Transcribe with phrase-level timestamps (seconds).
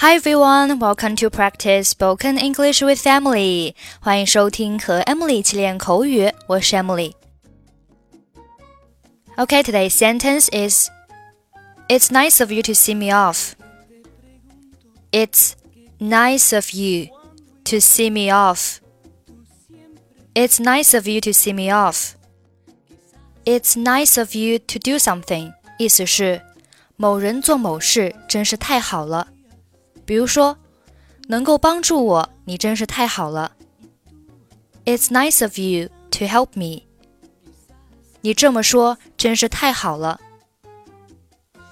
[0.00, 3.74] Hi everyone, welcome to practice spoken English with Emily.
[4.00, 10.90] 欢迎收听和 Emily 一起练口语，我是 Emily。Okay, today's sentence is
[11.88, 13.52] It's nice of you to see me off.
[15.12, 15.52] It's
[15.98, 17.08] nice of you
[17.64, 18.80] to see me off.
[20.34, 22.14] It's nice of you to see me off.
[23.44, 25.54] It's nice of you to do something.
[25.78, 26.42] 意思是
[26.96, 29.28] 某人做某事真是太好了。
[30.04, 30.56] 比如说，
[31.28, 33.52] 能够帮助我，你真是太好了。
[34.84, 36.82] It's nice of you to help me。
[38.20, 40.20] 你这么说真是太好了。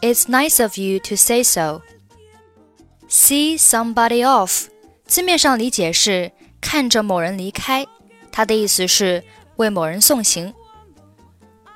[0.01, 4.67] It's nice of you to say so。See somebody off，
[5.07, 7.87] 字面上理解是看着某人离开，
[8.33, 9.23] 它的意思是
[9.57, 10.53] 为某人送行。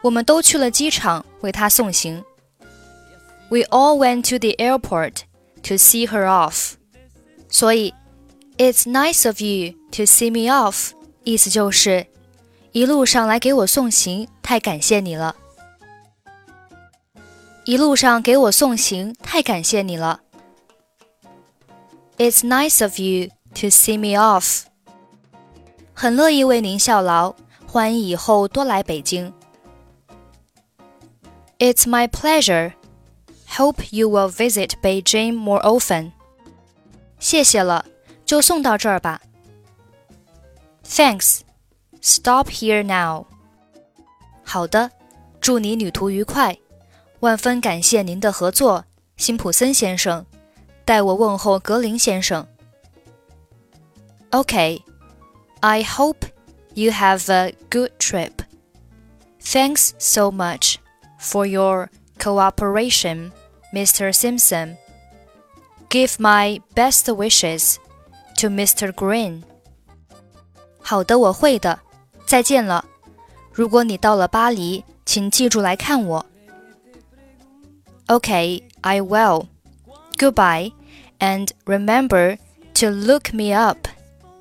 [0.03, 2.23] 我们都去了机场为他送行。
[3.49, 5.23] We all went to the airport
[5.63, 6.75] to see her off。
[7.49, 7.95] 所以，
[8.57, 10.91] It's nice of you to see me off，
[11.25, 12.07] 意思就是
[12.73, 15.37] 一路上来给我送行，太感谢你了。
[17.65, 20.21] 一路上给我送行，太感谢你了。
[22.17, 24.63] It's nice of you to see me off。
[25.95, 27.35] 很乐意为您效劳，
[27.67, 29.33] 欢迎以后多来北京。
[31.59, 32.73] It's my pleasure.
[33.57, 36.13] Hope you will visit Beijing more often.
[37.19, 37.85] 谢谢了，
[38.25, 39.21] 就送到这儿吧。
[40.85, 41.41] Thanks.
[42.01, 43.27] Stop here now.
[44.45, 44.91] 好的，
[45.41, 46.57] 祝你旅途愉快。
[47.21, 48.85] 万分感谢您的合作，
[49.17, 50.25] 辛普森先生。
[50.85, 52.47] 代我问候格林先生。
[54.31, 54.83] Okay.
[55.61, 56.25] I hope
[56.75, 58.31] you have a good trip.
[59.43, 60.77] Thanks so much
[61.19, 63.33] for your cooperation,
[63.73, 64.13] Mr.
[64.13, 64.77] Simpson.
[65.89, 67.77] Give my best wishes
[68.39, 68.93] to Mr.
[68.93, 69.43] Green.
[70.81, 71.81] 好的，我会的。
[72.27, 72.85] 再见了。
[73.53, 76.27] 如果你到了巴黎，请记住来看我。
[78.07, 79.49] Okay, I will.
[80.17, 80.73] Goodbye,
[81.19, 82.39] and remember
[82.75, 83.89] to look me up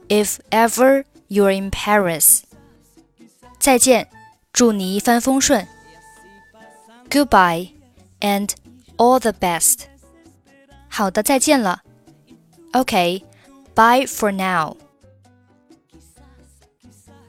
[0.10, 2.44] if ever you're in Paris.
[3.60, 4.10] 再见，
[4.54, 5.68] 祝你一帆风顺。
[7.10, 7.72] Goodbye,
[8.20, 8.50] and
[8.98, 9.88] all the best.
[10.90, 11.82] 好的，再见了。
[12.74, 13.24] Okay,
[13.76, 14.76] bye for now.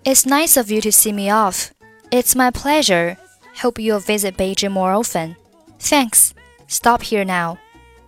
[0.04, 1.71] It's nice of you to see me off.
[2.10, 3.16] It's my pleasure.
[3.62, 5.37] Hope you'll visit Beijing more often.
[5.78, 6.32] Thanks.
[6.66, 7.59] Stop here now.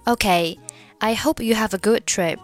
[0.06, 0.58] Okay.
[1.02, 2.38] I hope you have a good trip.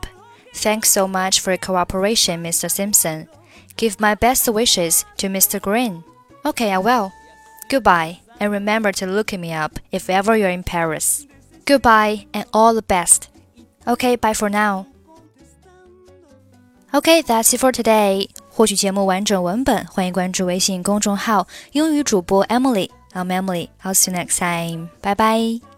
[0.55, 2.71] Thanks so much for your cooperation, Mr.
[2.71, 3.29] Simpson.
[3.77, 5.61] Give my best wishes to Mr.
[5.61, 6.03] Green.
[6.45, 7.13] Okay, I will.
[7.69, 11.27] Goodbye, and remember to look me up if ever you're in Paris.
[11.65, 13.29] Goodbye, and all the best.
[13.87, 14.87] Okay, bye for now.
[16.95, 18.29] Okay, that's it for today.
[18.51, 23.69] 获取节目完整文本，欢迎关注微信公众号“英语主播 Emily”。I'm Emily.
[23.83, 24.89] I'll see you next time.
[25.03, 25.70] Bye bye.